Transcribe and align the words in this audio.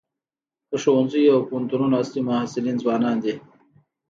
د 0.69 0.71
ښوونځیو 0.81 1.33
او 1.35 1.41
پوهنتونونو 1.49 1.93
اصلي 2.03 2.21
محصلین 2.29 2.77
ځوانان 2.83 3.17
دي. 3.23 3.33